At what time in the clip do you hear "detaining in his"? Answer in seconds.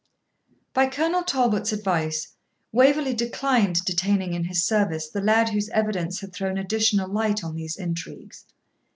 3.85-4.63